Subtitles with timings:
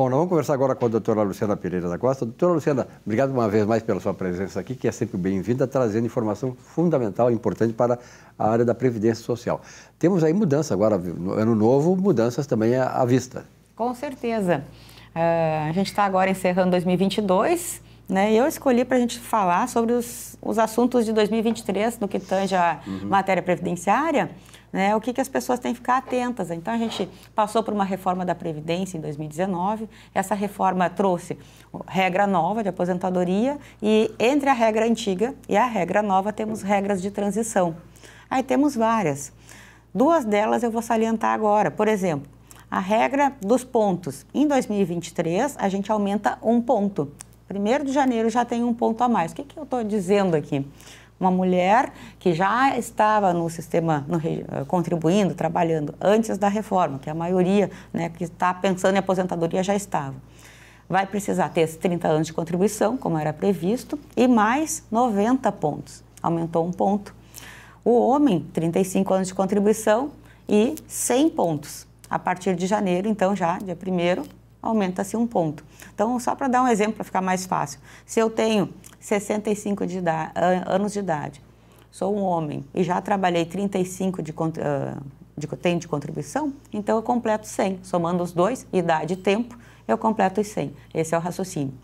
[0.00, 2.24] Bom, nós vamos conversar agora com a doutora Luciana Pereira da Costa.
[2.24, 6.06] Doutora Luciana, obrigado uma vez mais pela sua presença aqui, que é sempre bem-vinda, trazendo
[6.06, 7.98] informação fundamental e importante para
[8.38, 9.60] a área da Previdência Social.
[9.98, 13.44] Temos aí mudança agora, no ano novo, mudanças também à vista.
[13.76, 14.64] Com certeza.
[15.14, 18.32] Uh, a gente está agora encerrando 2022, né?
[18.32, 22.54] Eu escolhi para a gente falar sobre os, os assuntos de 2023, no que tange
[22.54, 23.08] a uhum.
[23.08, 24.30] matéria previdenciária,
[24.72, 26.50] né, o que, que as pessoas têm que ficar atentas.
[26.50, 29.88] Então, a gente passou por uma reforma da Previdência em 2019.
[30.14, 31.38] Essa reforma trouxe
[31.88, 37.02] regra nova de aposentadoria e entre a regra antiga e a regra nova temos regras
[37.02, 37.76] de transição.
[38.28, 39.32] Aí temos várias.
[39.92, 41.70] Duas delas eu vou salientar agora.
[41.70, 42.30] Por exemplo,
[42.70, 44.24] a regra dos pontos.
[44.32, 47.10] Em 2023, a gente aumenta um ponto.
[47.50, 49.32] Primeiro de janeiro já tem um ponto a mais.
[49.32, 50.64] O que, que eu estou dizendo aqui?
[51.18, 57.10] uma mulher que já estava no sistema no, eh, contribuindo, trabalhando antes da reforma, que
[57.10, 60.14] a maioria né, que está pensando em aposentadoria já estava.
[60.88, 66.04] Vai precisar ter 30 anos de contribuição, como era previsto, e mais 90 pontos.
[66.22, 67.12] Aumentou um ponto.
[67.84, 70.12] O homem, 35 anos de contribuição
[70.48, 71.86] e 100 pontos.
[72.08, 75.64] A partir de janeiro, então, já, dia 1 aumenta-se um ponto.
[75.94, 77.80] Então, só para dar um exemplo, para ficar mais fácil.
[78.04, 80.32] Se eu tenho 65 de idade,
[80.66, 81.42] anos de idade,
[81.90, 84.34] sou um homem e já trabalhei 35 de, uh,
[85.36, 87.80] de, tenho de contribuição, então eu completo 100.
[87.82, 90.72] Somando os dois, idade e tempo, eu completo os 100.
[90.94, 91.74] Esse é o raciocínio.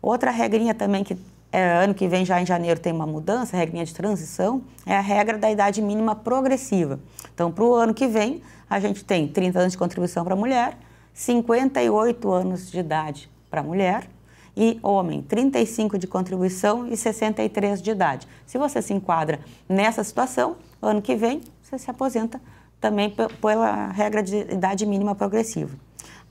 [0.00, 1.16] Outra regrinha também que
[1.52, 4.96] é, ano que vem, já em janeiro, tem uma mudança, a regrinha de transição, é
[4.96, 6.98] a regra da idade mínima progressiva.
[7.34, 10.36] Então, para o ano que vem, a gente tem 30 anos de contribuição para a
[10.36, 10.78] mulher,
[11.14, 14.08] 58 anos de idade para mulher
[14.56, 18.28] e homem, 35 de contribuição e 63 de idade.
[18.46, 22.40] Se você se enquadra nessa situação, ano que vem você se aposenta
[22.80, 25.74] também pela regra de idade mínima progressiva.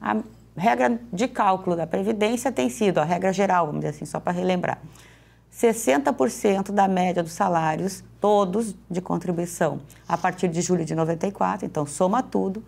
[0.00, 0.16] A
[0.56, 4.32] regra de cálculo da Previdência tem sido, a regra geral, vamos dizer assim, só para
[4.32, 4.78] relembrar,
[5.52, 11.86] 60% da média dos salários, todos de contribuição, a partir de julho de 94, então
[11.86, 12.62] soma tudo,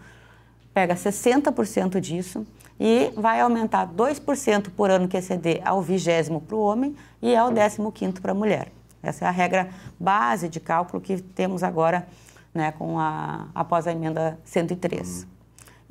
[0.72, 2.46] pega 60% disso
[2.78, 7.50] e vai aumentar 2% por ano que exceder ao vigésimo para o homem e ao
[7.50, 8.72] décimo quinto para a mulher.
[9.02, 9.68] Essa é a regra
[9.98, 12.06] base de cálculo que temos agora
[12.54, 15.22] né, com a, após a emenda 103.
[15.22, 15.28] Uhum.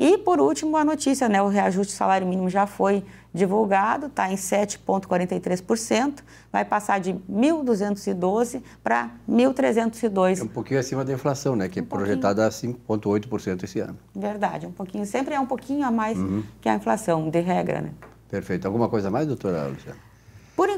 [0.01, 4.31] E, por último, a notícia, né, o reajuste do salário mínimo já foi divulgado, está
[4.31, 10.39] em 7,43%, vai passar de 1.212 para 1.302.
[10.39, 13.79] É um pouquinho acima da inflação, né, que é um é projetada a 5,8% esse
[13.79, 13.95] ano.
[14.15, 16.41] Verdade, um pouquinho, sempre é um pouquinho a mais uhum.
[16.59, 17.91] que a inflação, de regra, né.
[18.27, 18.65] Perfeito.
[18.65, 20.10] Alguma coisa mais, doutora Luciana?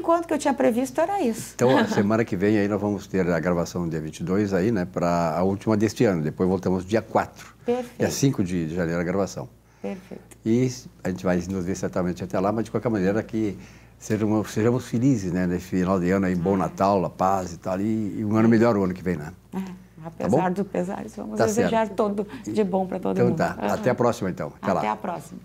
[0.04, 1.52] Enquanto, que eu tinha previsto era isso.
[1.54, 4.84] Então, a semana que vem aí nós vamos ter a gravação dia 22 aí, né,
[4.84, 6.20] para a última deste ano.
[6.20, 7.54] Depois voltamos dia 4.
[7.64, 7.98] Perfeito.
[7.98, 9.48] Dia 5 de, de janeiro a gravação.
[9.80, 10.36] Perfeito.
[10.44, 10.70] E
[11.02, 13.56] a gente vai nos ver certamente até lá, mas de qualquer maneira que
[13.98, 17.80] sejamos, sejamos felizes, né, nesse final de ano aí, bom Natal, a paz e tal,
[17.80, 19.32] e, e um ano melhor o ano que vem, né?
[19.54, 19.84] É.
[20.04, 21.94] Apesar tá dos pesares, vamos tá desejar certo.
[21.94, 23.40] todo de bom para todo então, mundo.
[23.40, 24.52] Então tá, até a próxima então.
[24.60, 25.40] Até, até a próxima.